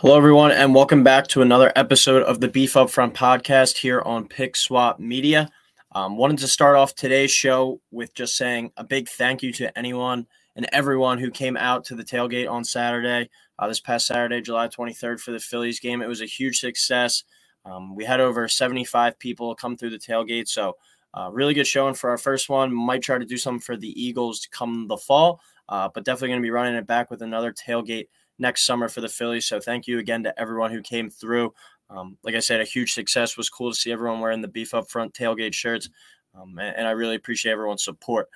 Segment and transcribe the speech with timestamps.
[0.00, 4.00] Hello, everyone, and welcome back to another episode of the Beef Up Front podcast here
[4.02, 5.50] on Pick Swap Media.
[5.90, 9.76] Um, wanted to start off today's show with just saying a big thank you to
[9.76, 14.40] anyone and everyone who came out to the tailgate on Saturday, uh, this past Saturday,
[14.40, 16.00] July 23rd, for the Phillies game.
[16.00, 17.24] It was a huge success.
[17.64, 20.76] Um, we had over 75 people come through the tailgate, so
[21.12, 22.72] uh, really good showing for our first one.
[22.72, 26.40] Might try to do something for the Eagles come the fall, uh, but definitely going
[26.40, 28.06] to be running it back with another tailgate
[28.38, 29.46] next summer for the Phillies.
[29.46, 31.52] So thank you again to everyone who came through.
[31.90, 33.36] Um, like I said, a huge success.
[33.36, 35.88] was cool to see everyone wearing the beef up front tailgate shirts,
[36.34, 38.28] um, and, and, I really appreciate everyone's support.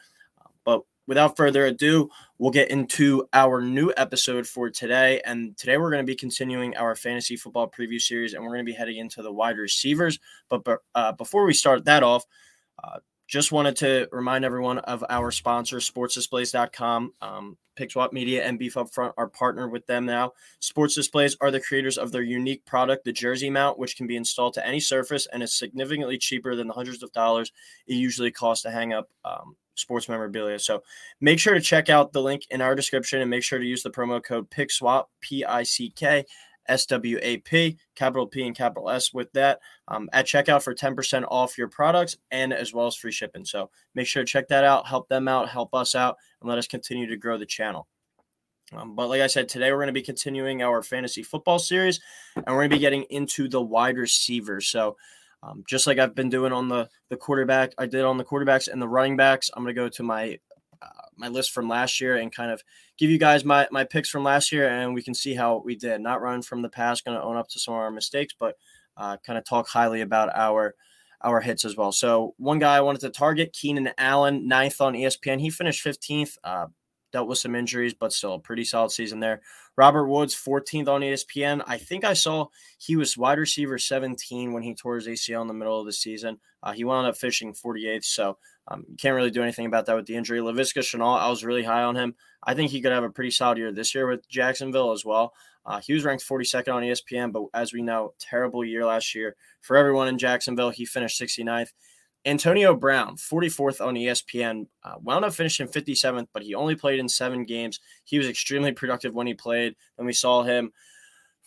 [0.64, 5.20] But without further ado, we'll get into our new episode for today.
[5.26, 8.64] And today we're going to be continuing our fantasy football preview series, and we're going
[8.64, 10.18] to be heading into the wide receivers.
[10.48, 10.62] But
[10.94, 12.24] uh, before we start that off,
[12.82, 13.00] uh,
[13.32, 17.14] just wanted to remind everyone of our sponsor, sportsdisplays.com.
[17.22, 20.32] Um, PickSwap Media and Beef Up Front are partnered with them now.
[20.60, 24.16] Sports Displays are the creators of their unique product, the Jersey Mount, which can be
[24.16, 27.50] installed to any surface and is significantly cheaper than the hundreds of dollars
[27.86, 30.58] it usually costs to hang up um, sports memorabilia.
[30.58, 30.82] So
[31.22, 33.82] make sure to check out the link in our description and make sure to use
[33.82, 36.26] the promo code PICKSWAP, P I C K
[36.66, 40.74] S W A P, capital P and capital S with that um, at checkout for
[40.74, 43.44] 10% off your products and as well as free shipping.
[43.44, 46.58] So make sure to check that out, help them out, help us out, and let
[46.58, 47.86] us continue to grow the channel.
[48.74, 52.00] Um, but like I said, today we're going to be continuing our fantasy football series
[52.36, 54.68] and we're going to be getting into the wide receivers.
[54.68, 54.96] So
[55.42, 58.68] um, just like I've been doing on the the quarterback, I did on the quarterbacks
[58.68, 59.50] and the running backs.
[59.54, 60.38] I'm going to go to my
[60.82, 62.62] uh, my list from last year and kind of
[62.98, 65.76] give you guys my my picks from last year, and we can see how we
[65.76, 66.00] did.
[66.00, 68.56] Not run from the past, going to own up to some of our mistakes, but
[68.96, 70.74] uh, kind of talk highly about our
[71.22, 71.92] our hits as well.
[71.92, 75.40] So one guy I wanted to target, Keenan Allen, ninth on ESPN.
[75.40, 76.36] He finished 15th.
[76.42, 76.66] Uh,
[77.12, 79.42] dealt with some injuries, but still a pretty solid season there.
[79.76, 81.62] Robert Woods, 14th on ESPN.
[81.66, 82.46] I think I saw
[82.78, 85.92] he was wide receiver 17 when he tore his ACL in the middle of the
[85.92, 86.38] season.
[86.62, 89.96] Uh, he wound up fishing 48th, so um, you can't really do anything about that
[89.96, 90.40] with the injury.
[90.40, 92.14] Laviska Shenault, I was really high on him.
[92.42, 95.32] I think he could have a pretty solid year this year with Jacksonville as well.
[95.64, 99.36] Uh, he was ranked 42nd on ESPN, but as we know, terrible year last year
[99.60, 100.70] for everyone in Jacksonville.
[100.70, 101.72] He finished 69th.
[102.24, 107.08] Antonio Brown, 44th on ESPN, uh, wound up finishing 57th, but he only played in
[107.08, 107.80] seven games.
[108.04, 109.74] He was extremely productive when he played.
[109.96, 110.72] Then we saw him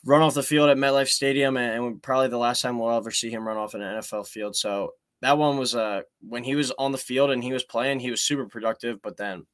[0.06, 3.12] run off the field at MetLife Stadium, and, and probably the last time we'll ever
[3.12, 4.56] see him run off an NFL field.
[4.56, 4.92] So
[5.22, 8.12] that one was uh, when he was on the field and he was playing, he
[8.12, 9.02] was super productive.
[9.02, 9.46] But then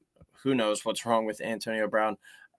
[0.44, 2.18] who knows what's wrong with Antonio Brown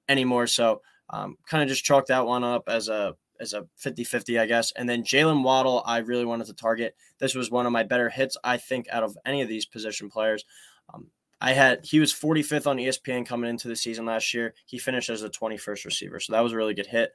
[0.08, 0.46] anymore?
[0.46, 4.46] So um, kind of just chalk that one up as a as a 50-50, I
[4.46, 4.72] guess.
[4.72, 6.94] And then Jaylen Waddle, I really wanted to target.
[7.18, 10.10] This was one of my better hits, I think, out of any of these position
[10.10, 10.44] players.
[10.92, 11.08] Um,
[11.40, 14.54] I had he was 45th on ESPN coming into the season last year.
[14.64, 17.12] He finished as the 21st receiver, so that was a really good hit.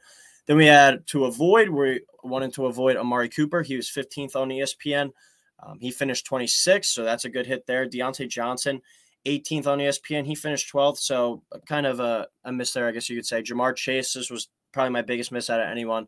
[0.48, 3.62] Then we had to avoid we wanted to avoid Amari Cooper.
[3.62, 5.12] He was 15th on ESPN.
[5.64, 7.88] Um, he finished 26th, so that's a good hit there.
[7.88, 8.82] Diontae Johnson,
[9.26, 10.26] 18th on ESPN.
[10.26, 13.42] He finished 12th, so kind of a, a miss there, I guess you could say.
[13.42, 16.08] Ja'Marr Chase, this was probably my biggest miss out of anyone.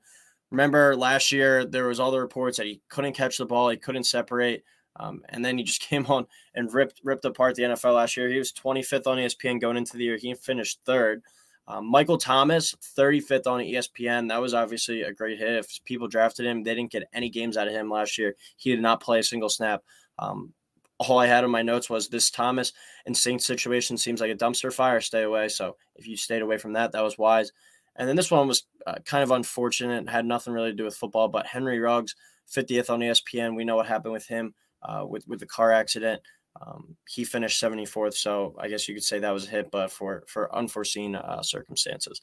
[0.52, 3.78] Remember last year there was all the reports that he couldn't catch the ball, he
[3.78, 4.64] couldn't separate,
[4.98, 8.30] um, and then he just came on and ripped ripped apart the NFL last year.
[8.30, 10.18] He was 25th on ESPN going into the year.
[10.18, 11.24] He finished third.
[11.68, 14.30] Um, Michael Thomas, 35th on ESPN.
[14.30, 15.50] That was obviously a great hit.
[15.50, 18.36] If people drafted him, they didn't get any games out of him last year.
[18.58, 19.84] He did not play a single snap.
[20.20, 20.54] Um,
[21.00, 22.74] all I had in my notes was this Thomas
[23.08, 25.02] and Saints situation seems like a dumpster fire.
[25.02, 25.48] Stay away.
[25.48, 27.52] So if you stayed away from that, that was wise.
[27.96, 30.96] And then this one was uh, kind of unfortunate, had nothing really to do with
[30.96, 31.28] football.
[31.28, 32.16] But Henry Ruggs,
[32.50, 36.22] 50th on ESPN, we know what happened with him uh, with with the car accident.
[36.62, 39.92] Um, he finished 74th, so I guess you could say that was a hit, but
[39.92, 42.22] for for unforeseen uh, circumstances.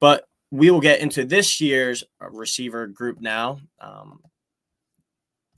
[0.00, 3.60] But we will get into this year's uh, receiver group now.
[3.80, 4.20] Um,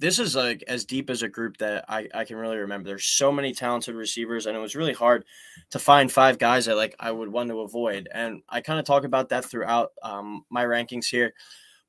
[0.02, 2.88] this is like as deep as a group that I, I can really remember.
[2.88, 5.25] There's so many talented receivers, and it was really hard
[5.70, 8.08] to find five guys that like I would want to avoid.
[8.12, 11.34] And I kind of talk about that throughout um, my rankings here,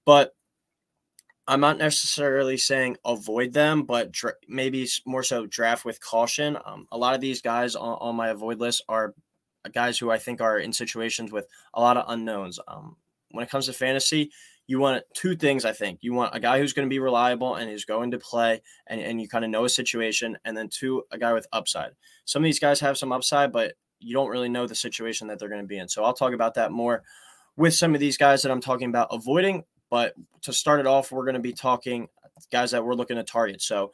[0.05, 0.35] but
[1.47, 6.55] I'm not necessarily saying avoid them, but dra- maybe more so draft with caution.
[6.63, 9.15] Um, a lot of these guys on, on, my avoid list are
[9.73, 12.59] guys who I think are in situations with a lot of unknowns.
[12.67, 12.95] Um,
[13.31, 14.29] when it comes to fantasy,
[14.67, 15.99] you want two things, I think.
[16.01, 19.01] You want a guy who's going to be reliable and is going to play and,
[19.01, 20.37] and you kind of know a situation.
[20.45, 21.91] And then two, a guy with upside.
[22.25, 25.39] Some of these guys have some upside, but you don't really know the situation that
[25.39, 25.89] they're going to be in.
[25.89, 27.03] So I'll talk about that more
[27.57, 29.63] with some of these guys that I'm talking about avoiding.
[29.89, 30.13] But
[30.43, 32.07] to start it off, we're going to be talking
[32.51, 33.61] guys that we're looking to target.
[33.61, 33.91] So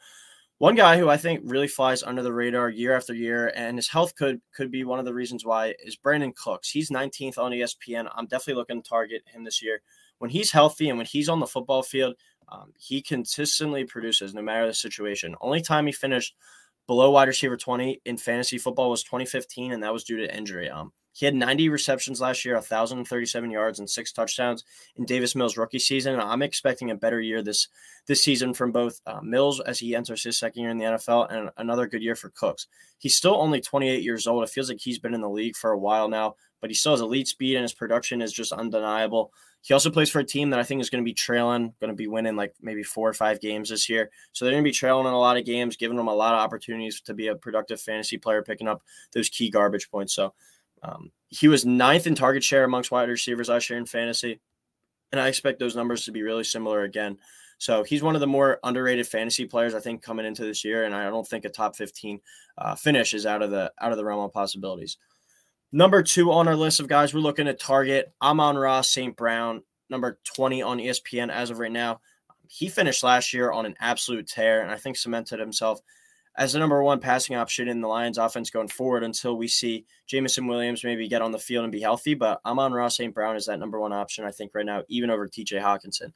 [0.58, 3.88] one guy who I think really flies under the radar year after year, and his
[3.88, 6.70] health could could be one of the reasons why is Brandin Cooks.
[6.70, 8.10] He's 19th on ESPN.
[8.14, 9.82] I'm definitely looking to target him this year
[10.20, 12.14] when he's healthy and when he's on the football field,
[12.50, 15.34] um, he consistently produces no matter the situation.
[15.40, 16.34] Only time he finished
[16.86, 20.68] below wide receiver 20 in fantasy football was 2015, and that was due to injury.
[20.68, 24.64] Um, he had 90 receptions last year, 1,037 yards, and six touchdowns
[24.96, 26.14] in Davis Mills' rookie season.
[26.14, 27.68] And I'm expecting a better year this
[28.06, 31.32] this season from both uh, Mills as he enters his second year in the NFL,
[31.32, 32.66] and another good year for Cooks.
[32.98, 34.42] He's still only 28 years old.
[34.42, 36.92] It feels like he's been in the league for a while now, but he still
[36.92, 39.32] has elite speed, and his production is just undeniable.
[39.62, 41.90] He also plays for a team that I think is going to be trailing, going
[41.90, 44.10] to be winning like maybe four or five games this year.
[44.32, 46.32] So they're going to be trailing in a lot of games, giving them a lot
[46.32, 50.14] of opportunities to be a productive fantasy player, picking up those key garbage points.
[50.14, 50.32] So
[50.82, 54.40] um, he was ninth in target share amongst wide receivers last year in fantasy.
[55.12, 57.18] And I expect those numbers to be really similar again.
[57.58, 60.84] So he's one of the more underrated fantasy players I think coming into this year,
[60.84, 62.20] and I don't think a top 15
[62.56, 64.96] uh, finish is out of the out of the realm of possibilities.
[65.70, 69.14] Number two on our list of guys we're looking at target Amon-Ra St.
[69.14, 72.00] Brown, number 20 on ESPN as of right now.
[72.48, 75.80] He finished last year on an absolute tear and I think cemented himself
[76.40, 79.84] as the number one passing option in the Lions offense going forward until we see
[80.06, 82.14] Jameson Williams maybe get on the field and be healthy.
[82.14, 83.12] But Amon-Ra St.
[83.12, 86.14] Brown as that number one option, I think, right now, even over TJ Hockenson.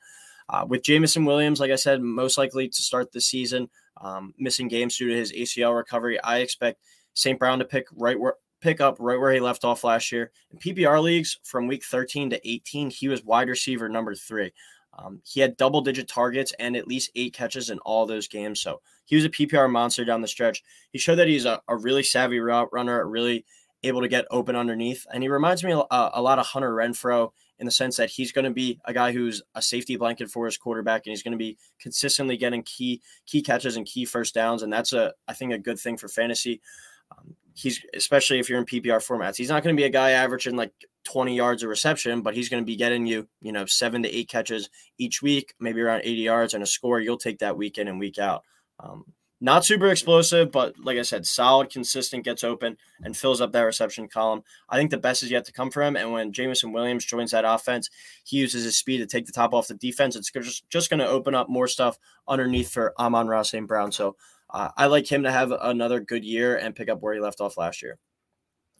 [0.48, 3.68] Uh, with Jameson Williams, like I said, most likely to start the season,
[4.00, 6.80] um, missing games due to his ACL recovery, I expect
[7.12, 7.38] St.
[7.38, 10.32] Brown to pick right where pick up right where he left off last year.
[10.50, 14.52] In PPR leagues from week 13 to 18, he was wide receiver number three.
[14.98, 18.62] Um, he had double digit targets and at least eight catches in all those games.
[18.62, 20.62] So he was a PPR monster down the stretch.
[20.92, 23.44] He showed that he's a, a really savvy route runner, really
[23.82, 25.06] able to get open underneath.
[25.12, 28.32] And he reminds me a, a lot of Hunter Renfrow in the sense that he's
[28.32, 31.32] going to be a guy who's a safety blanket for his quarterback and he's going
[31.32, 34.62] to be consistently getting key key catches and key first downs.
[34.62, 36.62] And that's a I think a good thing for fantasy.
[37.10, 39.36] Um, he's especially if you're in PPR formats.
[39.36, 40.72] He's not going to be a guy averaging like
[41.04, 44.14] 20 yards of reception, but he's going to be getting you, you know, seven to
[44.14, 44.68] eight catches
[44.98, 47.00] each week, maybe around 80 yards and a score.
[47.00, 48.42] You'll take that week in and week out.
[48.80, 49.04] Um,
[49.40, 53.60] not super explosive, but like I said, solid, consistent, gets open and fills up that
[53.60, 54.42] reception column.
[54.70, 55.96] I think the best is yet to come for him.
[55.96, 57.90] And when Jameson Williams joins that offense,
[58.24, 60.16] he uses his speed to take the top off the defense.
[60.16, 63.66] It's just, just going to open up more stuff underneath for Amon-Ra St.
[63.66, 63.92] Brown.
[63.92, 64.16] So
[64.54, 67.40] uh, I like him to have another good year and pick up where he left
[67.40, 67.98] off last year.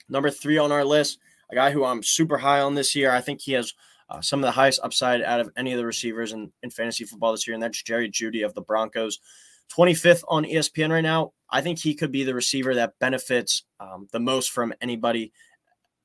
[0.09, 1.19] Number three on our list,
[1.51, 3.11] a guy who I'm super high on this year.
[3.11, 3.75] I think he has
[4.09, 7.05] uh, some of the highest upside out of any of the receivers in, in fantasy
[7.05, 9.19] football this year, and that's Jerry Jeudy of the Broncos.
[9.77, 11.33] 25th on ESPN right now.
[11.51, 15.33] I think he could be the receiver that benefits um, the most from anybody,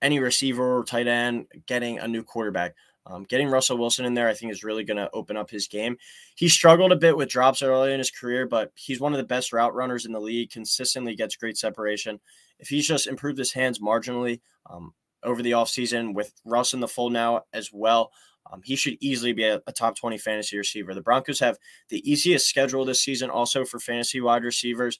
[0.01, 2.75] any receiver or tight end getting a new quarterback.
[3.05, 5.67] Um, getting Russell Wilson in there, I think, is really going to open up his
[5.67, 5.97] game.
[6.35, 9.23] He struggled a bit with drops early in his career, but he's one of the
[9.23, 10.51] best route runners in the league.
[10.51, 12.19] Consistently gets great separation.
[12.59, 14.93] If he's just improved his hands marginally um,
[15.23, 18.11] over the offseason with Russ in the fold now as well,
[18.51, 20.93] um, he should easily be a, a, top 20 fantasy receiver.
[20.93, 21.57] The Broncos have
[21.89, 24.99] the easiest schedule this season, also for fantasy wide receivers.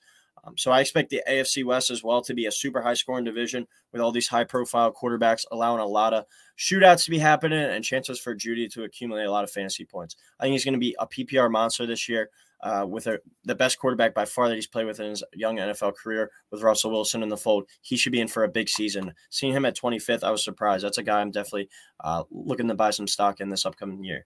[0.49, 3.25] Um, so I expect the AFC West as well to be a super high scoring
[3.25, 6.25] division with all these high profile quarterbacks, allowing a lot of
[6.57, 10.15] shootouts to be happening and chances for Jeudy to accumulate a lot of fantasy points.
[10.39, 12.29] I think he's going to be a PPR monster this year.
[12.61, 15.55] Uh, with a, the best quarterback by far that he's played with in his young
[15.55, 18.67] NFL career, with Russell Wilson in the fold, he should be in for a big
[18.67, 19.13] season.
[19.29, 20.83] Seeing him at 25th, I was surprised.
[20.83, 21.69] That's a guy I'm definitely
[22.03, 24.25] uh, looking to buy some stock in this upcoming year.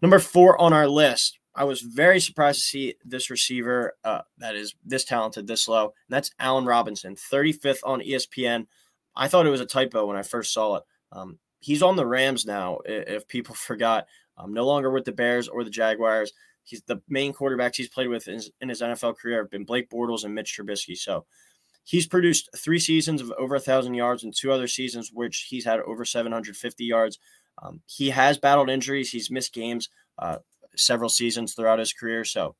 [0.00, 4.54] Number four on our list, I was very surprised to see this receiver uh, that
[4.54, 8.66] is this talented, this low, and that's Allen Robinson, 35th on ESPN.
[9.16, 10.84] I thought it was a typo when I first saw it.
[11.12, 14.06] Um, he's on the Rams now, if people forgot.
[14.36, 16.32] Um, no longer with the Bears or the Jaguars.
[16.64, 19.64] He's the main quarterbacks he's played with in his, in his NFL career have been
[19.64, 20.96] Blake Bortles and Mitch Trubisky.
[20.96, 21.26] So
[21.84, 25.64] he's produced three seasons of over a thousand yards and two other seasons which he's
[25.64, 27.18] had over 750 yards.
[27.62, 29.10] Um, he has battled injuries.
[29.10, 29.90] He's missed games.
[30.18, 30.38] Uh,
[30.76, 32.24] several seasons throughout his career.
[32.24, 32.54] So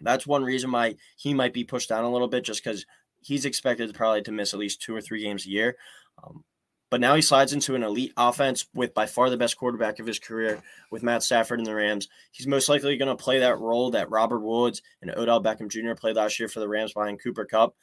[0.00, 2.84] that's one reason why he might be pushed down a little bit, just because
[3.22, 5.76] he's expected probably to miss at least two or three games a year.
[6.22, 6.44] Um,
[6.90, 10.06] but now he slides into an elite offense with by far the best quarterback of
[10.06, 10.62] his career
[10.92, 12.08] with Matt Stafford and the Rams.
[12.30, 15.94] He's most likely going to play that role that Robert Woods and Odell Beckham Jr.
[15.94, 17.74] played last year for the Rams behind Cooper Kupp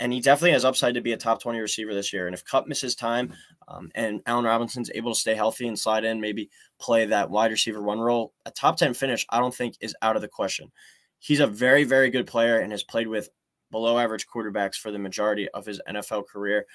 [0.00, 2.26] and he definitely has upside to be a top 20 receiver this year.
[2.26, 3.34] And if Kupp misses time
[3.66, 7.50] um, and Allen Robinson's able to stay healthy and slide in, maybe play that wide
[7.50, 10.70] receiver one role, a top 10 finish, I don't think is out of the question.
[11.18, 13.28] He's a very, very good player and has played with
[13.70, 16.66] below average quarterbacks for the majority of his NFL career.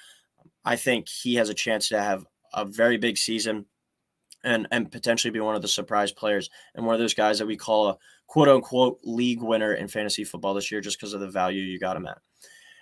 [0.64, 3.64] I think he has a chance to have a very big season
[4.44, 7.46] and, and potentially be one of the surprise players and one of those guys that
[7.46, 11.20] we call a quote unquote league winner in fantasy football this year just because of
[11.20, 12.18] the value you got him at.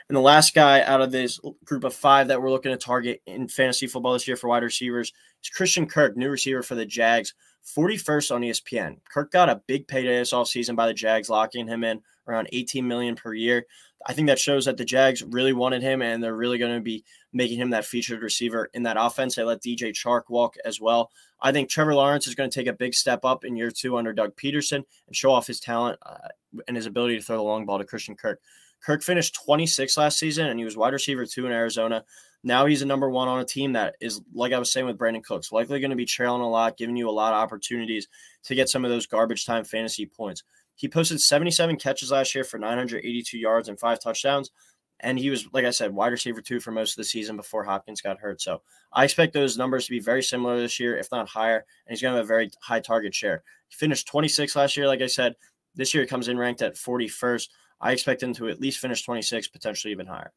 [0.09, 3.23] And the last guy out of this group of five that we're looking to target
[3.27, 6.87] in fantasy football this year for wide receivers is Christian Kirk, new receiver for the
[6.87, 7.35] Jags,
[7.77, 8.97] 41st on ESPN.
[9.11, 12.87] Kirk got a big payday this offseason by the Jags, locking him in around 18
[12.87, 13.67] million per year.
[14.07, 16.81] I think that shows that the Jags really wanted him and they're really going to
[16.81, 19.37] be making him that featured receiver in that offense.
[19.37, 21.11] They let DJ Chark walk as well.
[21.41, 23.97] I think Trevor Lawrence is going to take a big step up in year two
[23.97, 26.29] under Doug Pederson and show off his talent uh,
[26.67, 28.41] and his ability to throw the long ball to Christian Kirk.
[28.85, 32.05] Kirk finished 26 last season and he was wide receiver two in Arizona.
[32.45, 34.99] Now he's a number one on a team that is, like I was saying with
[34.99, 38.09] Brandin Cooks, likely going to be trailing a lot, giving you a lot of opportunities
[38.45, 40.43] to get some of those garbage time fantasy points.
[40.75, 44.51] He posted 77 catches last year for 982 yards and five touchdowns.
[44.99, 47.65] And he was, like I said, wide receiver two for most of the season before
[47.65, 48.41] Hopkins got hurt.
[48.41, 48.63] So
[48.93, 51.65] I expect those numbers to be very similar this year, if not higher.
[51.87, 53.43] And he's going to have a very high target share.
[53.69, 55.35] He finished 26 last year, like I said.
[55.75, 57.49] This year he comes in ranked at 41st.
[57.83, 60.33] I expect him to at least finish 26, potentially even higher.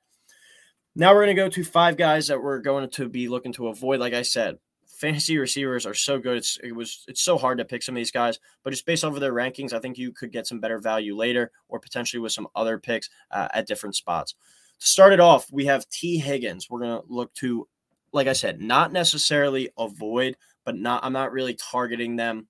[0.95, 3.67] Now we're going to go to five guys that we're going to be looking to
[3.67, 3.99] avoid.
[3.99, 6.37] Like I said, fantasy receivers are so good.
[6.37, 9.03] It's it was it's so hard to pick some of these guys, but just based
[9.03, 12.19] off of their rankings, I think you could get some better value later, or potentially
[12.19, 14.35] with some other picks uh, at different spots.
[14.79, 16.69] To start it off, we have Tee Higgins.
[16.69, 17.67] We're going to look to,
[18.11, 22.47] like I said, not necessarily avoid, but not I'm not really targeting them.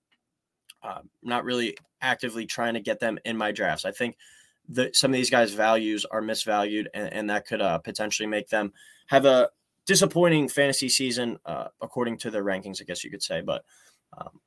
[0.82, 3.84] Uh, not really actively trying to get them in my drafts.
[3.84, 4.16] I think
[4.70, 8.48] that some of these guys' values are misvalued, and, and that could uh, potentially make
[8.48, 8.72] them
[9.06, 9.50] have a
[9.86, 13.40] disappointing fantasy season uh, according to their rankings, I guess you could say.
[13.40, 13.64] But
[14.18, 14.40] um,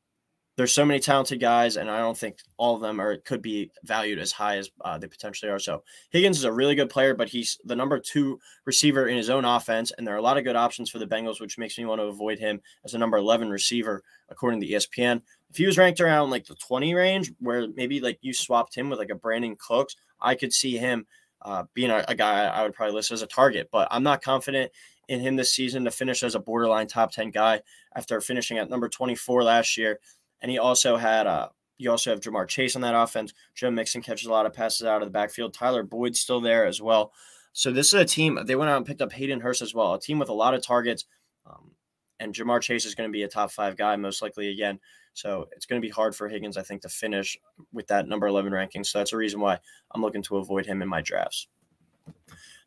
[0.60, 3.72] there's so many talented guys, and I don't think all of them are could be
[3.86, 5.58] valued as high as uh, they potentially are.
[5.58, 9.30] So Higgins is a really good player, but he's the number two receiver in his
[9.30, 11.78] own offense, and there are a lot of good options for the Bengals, which makes
[11.78, 15.22] me want to avoid him as a number 11 receiver according to ESPN.
[15.50, 18.90] If he was ranked around like the 20 range, where maybe like you swapped him
[18.90, 21.06] with like a Brandin Cooks, I could see him
[21.42, 23.70] uh, being a, a guy I would probably list as a target.
[23.72, 24.72] But I'm not confident
[25.08, 27.62] in him this season to finish as a borderline top 10 guy
[27.96, 30.00] after finishing at number 24 last year.
[30.42, 31.50] And he also had uh
[31.80, 33.34] you also have Ja'Marr Chase on that offense.
[33.56, 35.54] Joe Mixon catches a lot of passes out of the backfield.
[35.54, 37.14] Tyler Boyd's still there as well.
[37.54, 38.38] So this is a team.
[38.46, 40.54] They went out and picked up Hayden Hurst as well, a team with a lot
[40.54, 41.06] of targets.
[41.46, 41.72] Um,
[42.20, 44.80] and Ja'Marr Chase is going to be a top five guy most likely again.
[45.20, 47.38] So it's going to be hard for Higgins, I think, to finish
[47.74, 48.86] with that number 11 ranking.
[48.86, 49.60] So that's a reason why
[49.92, 51.48] I'm looking to avoid him in my drafts.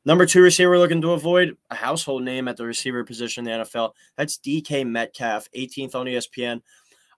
[0.04, 3.60] Number two receiver we're looking to avoid a household name at the receiver position in
[3.60, 3.92] the NFL.
[4.16, 6.60] That's DK Metcalf, 18th on ESPN.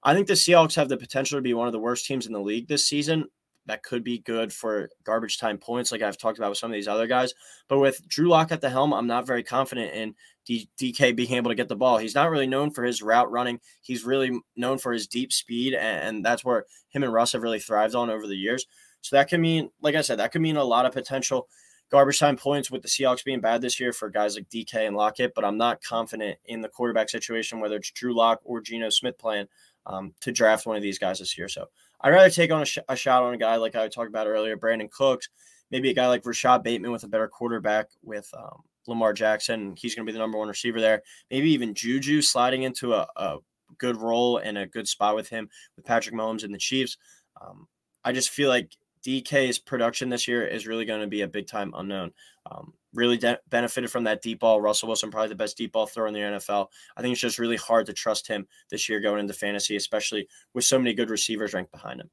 [0.03, 2.33] I think the Seahawks have the potential to be one of the worst teams in
[2.33, 3.25] the league this season.
[3.67, 6.75] That could be good for garbage time points, like I've talked about with some of
[6.75, 7.33] these other guys.
[7.69, 10.15] But with Drew Lock at the helm, I'm not very confident in
[10.47, 11.99] D- DK being able to get the ball.
[11.99, 13.61] He's not really known for his route running.
[13.83, 17.43] He's really known for his deep speed, and, and that's where him and Russ have
[17.43, 18.67] really thrived on over the years.
[19.01, 21.49] So that could mean, like I said, that could mean a lot of potential
[21.91, 24.97] garbage time points with the Seahawks being bad this year for guys like DK and
[24.97, 28.91] Lockett, but I'm not confident in the quarterback situation, whether it's Drew Lock or Geno
[28.91, 29.47] Smith playing
[29.87, 31.49] um, to draft one of these guys this year.
[31.49, 31.67] So
[32.01, 34.27] I'd rather take on a, sh- a shot on a guy like I talked about
[34.27, 35.29] earlier, Brandin Cooks,
[35.71, 39.75] maybe a guy like Rashod Bateman with a better quarterback with um, Lamar Jackson.
[39.77, 41.03] He's going to be the number one receiver there.
[41.31, 43.39] Maybe even Juju sliding into a, a
[43.79, 46.97] good role and a good spot with him with Patrick Mahomes and the Chiefs.
[47.41, 47.67] Um,
[48.05, 48.71] I just feel like
[49.05, 52.13] DK's production this year is really going to be a big time unknown.
[52.51, 54.61] Um, really de- benefited from that deep ball.
[54.61, 56.69] Russell Wilson, probably the best deep ball thrower in the NFL.
[56.97, 60.29] I think it's just really hard to trust him this year going into fantasy, especially
[60.55, 62.11] with so many good receivers ranked behind him.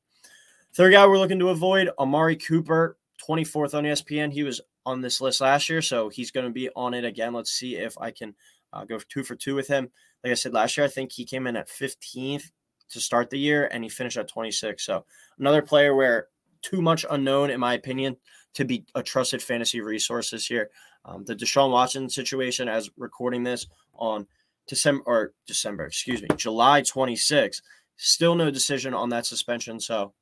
[0.73, 2.97] Third guy we're looking to avoid, Amari Cooper,
[3.27, 4.31] 24th on ESPN.
[4.31, 7.33] He was on this list last year, so he's going to be on it again.
[7.33, 8.35] Let's see if I can
[8.73, 9.89] uh, go two for two with him.
[10.23, 12.51] Like I said last year, I think he came in at 15th
[12.89, 14.83] to start the year and he finished at 26.
[14.83, 15.05] So
[15.39, 16.27] another player where
[16.61, 18.17] too much unknown, in my opinion,
[18.53, 20.69] to be a trusted fantasy resource this year.
[21.05, 24.27] Um, the Deshaun Watson situation, as recording this on
[24.67, 27.61] December or December, excuse me, July 26,
[27.97, 29.79] still no decision on that suspension.
[29.79, 30.13] So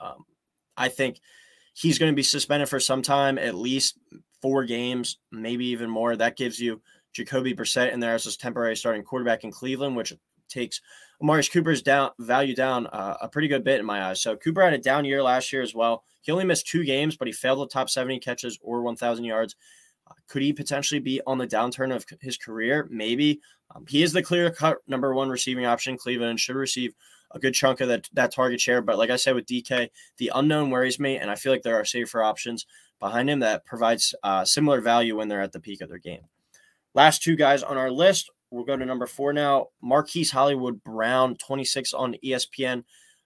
[0.00, 0.24] um,
[0.76, 1.20] I think
[1.76, 3.98] he's going to be suspended for some time, at least
[4.40, 6.16] four games, maybe even more.
[6.16, 6.80] That gives you
[7.12, 10.14] Jacoby Brissett in there as his temporary starting quarterback in Cleveland, which
[10.48, 10.80] takes
[11.20, 14.22] Amari Cooper's down value down uh, a pretty good bit in my eyes.
[14.22, 16.04] So Cooper had a down year last year as well.
[16.22, 19.54] He only missed two games, but he failed the top 70 catches or 1,000 yards.
[20.08, 22.88] Uh, could he potentially be on the downturn of his career?
[22.90, 23.40] Maybe.
[23.74, 25.98] Um, he is the clear cut number one receiving option.
[25.98, 26.94] Cleveland should receive
[27.32, 28.82] a good chunk of that, that target share.
[28.82, 31.78] But like I said with DK, the unknown worries me, and I feel like there
[31.78, 32.66] are safer options
[33.00, 36.22] behind him that provides uh, similar value when they're at the peak of their game.
[36.94, 39.68] Last two guys on our list We'll go to number four now.
[39.82, 42.84] Marquise Hollywood Brown, 26 on ESPN.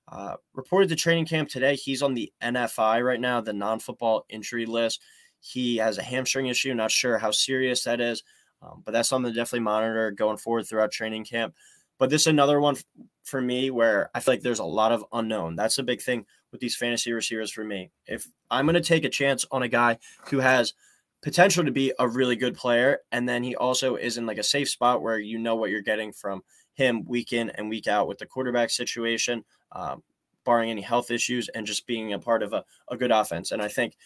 [0.09, 1.77] Uh, reported to training camp today.
[1.77, 5.03] He's on the NFI right now, the non football injury list.
[5.41, 6.75] He has a hamstring issue.
[6.75, 8.25] Not sure how serious that is,
[8.63, 11.55] um, but that's something to definitely monitor going forward throughout training camp.
[11.99, 12.77] But this is another one
[13.25, 15.57] for me where I feel like there's a lot of unknown.
[15.57, 17.91] That's the big thing with these fantasy receivers for me.
[18.07, 19.99] If I'm going to take a chance on a guy
[20.31, 20.75] who has
[21.23, 24.43] potential to be a really good player, and then he also is in like a
[24.43, 26.43] safe spot where you know what you're getting from
[26.75, 30.03] him week in and week out with the quarterback situation, um,
[30.45, 33.53] barring any health issues, and just being a part of a, a good offense.
[33.53, 33.97] And I think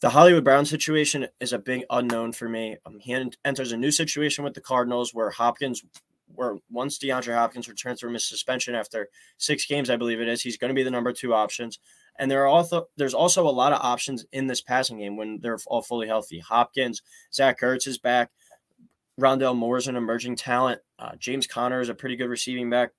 [0.00, 2.78] the Hollywood Brown situation is a big unknown for me.
[2.86, 3.12] Um, he
[3.44, 5.84] enters a new situation with the Cardinals where Hopkins,
[6.34, 10.42] where once DeAndre Hopkins returns from his suspension after six games, I believe it is,
[10.42, 11.78] he's going to be the number two options.
[12.18, 15.38] And there are also there's also a lot of options in this passing game when
[15.40, 16.38] they're all fully healthy.
[16.38, 18.30] Hopkins, Zach Ertz is back.
[19.18, 20.80] Rondale Moore is an emerging talent.
[20.98, 22.90] Uh, James Conner is a pretty good receiving back.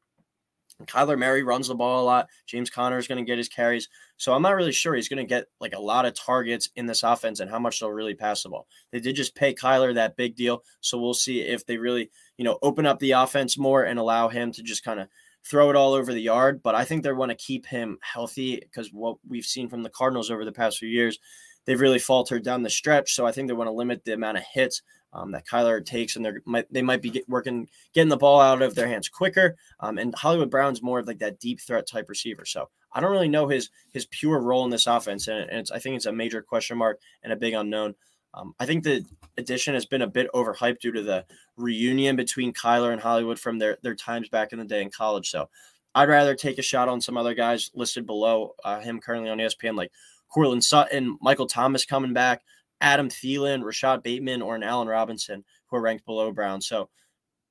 [0.88, 2.27] Kyler Murray runs the ball a lot.
[2.47, 3.89] James Conner is going to get his carries.
[4.17, 6.85] So I'm not really sure he's going to get like a lot of targets in
[6.85, 8.67] this offense and how much they'll really pass the ball.
[8.91, 10.63] They did just pay Kyler that big deal.
[10.81, 14.27] So we'll see if they really, you know, open up the offense more and allow
[14.27, 15.07] him to just kind of
[15.43, 16.61] throw it all over the yard.
[16.61, 19.89] But I think they want to keep him healthy because what we've seen from the
[19.89, 21.19] Cardinals over the past few years,
[21.65, 23.13] they've really faltered down the stretch.
[23.13, 24.81] So I think they want to limit the amount of hits
[25.13, 28.39] um, that Kyler takes, and they might they might be get, working getting the ball
[28.39, 29.56] out of their hands quicker.
[29.80, 32.46] Um, and Hollywood Brown's more of like that deep threat type receiver.
[32.46, 35.80] So I don't really know his his pure role in this offense, and, and I
[35.80, 37.96] think it's a major question mark and a big unknown.
[38.34, 39.06] Um, I think the
[39.38, 41.25] addition has been a bit overhyped due to the
[41.58, 45.30] reunion between Kyler and Hollywood from their their times back in the day in college.
[45.30, 45.50] So
[45.94, 49.39] I'd rather take a shot on some other guys listed below uh, him currently on
[49.39, 49.91] ESPN, like
[50.30, 52.41] Courtland Sutton, Michael Thomas coming back.
[52.81, 56.59] Adam Thielen, Rashod Bateman, or an Allen Robinson who are ranked below Brown.
[56.61, 56.89] So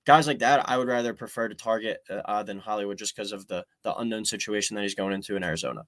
[0.05, 3.33] guys like that, I would rather prefer to target uh, uh than Hollywood just because
[3.33, 5.85] of the the unknown situation that he's going into in Arizona.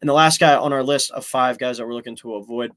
[0.00, 2.72] And the last guy on our list of five guys that we're looking to avoid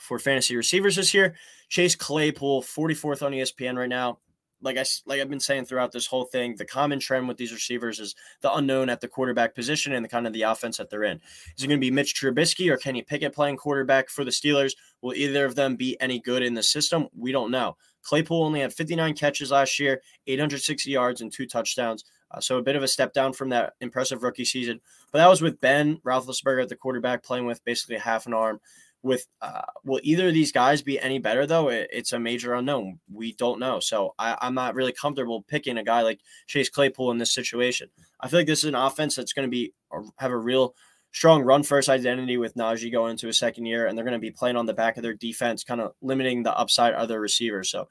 [0.00, 1.34] for fantasy receivers this year,
[1.68, 4.18] Chase Claypool, 44th on ESPN right now
[4.62, 7.52] like I like I've been saying throughout this whole thing, the common trend with these
[7.52, 10.90] receivers is the unknown at the quarterback position and the kind of the offense that
[10.90, 11.20] they're in.
[11.56, 14.72] Is it going to be Mitch Trubisky or Kenny Pickett playing quarterback for the Steelers?
[15.02, 17.08] Will either of them be any good in the system?
[17.16, 17.76] We don't know.
[18.04, 22.04] Claypool only had 59 catches last year, 860 yards and two touchdowns.
[22.30, 24.80] Uh, so a bit of a step down from that impressive rookie season.
[25.12, 28.60] But that was with Ben Roethlisberger at the quarterback, playing with basically half an arm
[29.04, 31.68] with uh, will either of these guys be any better though?
[31.68, 32.98] It, it's a major unknown.
[33.12, 33.78] We don't know.
[33.78, 37.90] So I, i'm not really comfortable picking a guy like chase claypool in this situation.
[38.20, 39.72] I feel like this is an offense that's going to be
[40.18, 40.74] have a real
[41.12, 44.18] strong run first identity with Najee going into a second year and they're going to
[44.18, 47.20] be playing on the back of their defense kind of limiting the upside of their
[47.20, 47.70] receivers.
[47.70, 47.88] So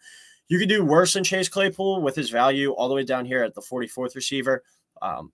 [0.49, 3.43] you could do worse than chase claypool with his value all the way down here
[3.43, 4.63] at the 44th receiver.
[5.01, 5.31] Um,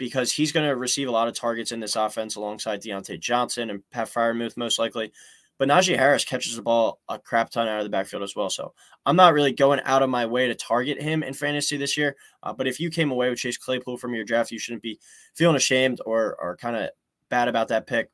[0.00, 3.68] because he's going to receive a lot of targets in this offense alongside Diontae Johnson
[3.68, 5.12] and Pat Freiermuth most likely.
[5.58, 8.48] But Najee Harris catches the ball a crap ton out of the backfield as well.
[8.48, 8.72] So
[9.04, 12.16] I'm not really going out of my way to target him in fantasy this year.
[12.42, 14.98] Uh, but if you came away with Chase Claypool from your draft, you shouldn't be
[15.34, 16.88] feeling ashamed or, or kind of
[17.28, 18.10] bad about that pick.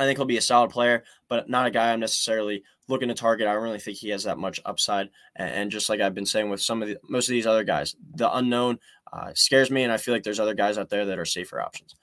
[0.00, 3.14] I think he'll be a solid player, but not a guy I'm necessarily looking to
[3.14, 3.46] target.
[3.46, 5.10] I don't really think he has that much upside.
[5.36, 7.94] And, just like I've been saying with some of the most of these other guys,
[8.14, 8.78] the unknown
[9.12, 11.60] uh, scares me, and I feel like there's other guys out there that are safer
[11.60, 11.96] options.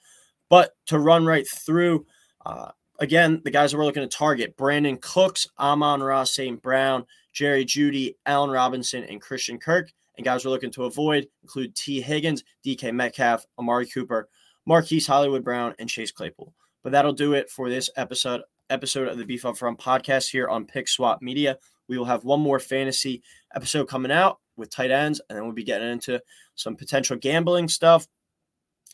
[0.48, 2.06] But to run right through,
[2.46, 6.62] uh, again, the guys that we're looking to target: Brandin Cooks, Amon-Ra, St.
[6.62, 9.90] Brown, Jerry Jeudy, Allen Robinson, and Christian Kirk.
[10.16, 14.28] And guys we're looking to avoid include Tee Higgins, DK Metcalf, Amari Cooper,
[14.66, 16.54] Marquise Hollywood Brown, and Chase Claypool.
[16.88, 20.48] But that'll do it for this episode episode of the Beef Up Front podcast here
[20.48, 21.58] on Pick Swap Media.
[21.86, 23.22] We will have one more fantasy
[23.54, 26.18] episode coming out with tight ends, and then we'll be getting into
[26.54, 28.08] some potential gambling stuff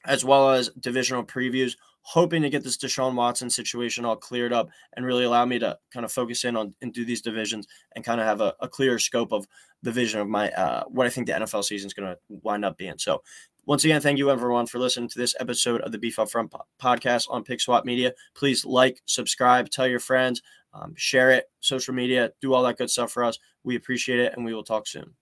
[0.06, 1.76] as well as divisional previews.
[2.00, 5.78] Hoping to get this Deshaun Watson situation all cleared up and really allow me to
[5.92, 8.66] kind of focus in on and do these divisions and kind of have a, a
[8.66, 9.46] clearer scope of
[9.84, 12.64] the vision of my uh, what I think the NFL season is going to wind
[12.64, 12.98] up being.
[12.98, 13.22] So
[13.66, 16.52] once again, thank you everyone for listening to this episode of the Beef Up Front
[16.80, 18.12] podcast on Pick Swap Media.
[18.34, 20.42] Please like, subscribe, tell your friends,
[20.74, 23.38] um, share it, social media, do all that good stuff for us.
[23.62, 25.14] We appreciate it, and we will talk soon.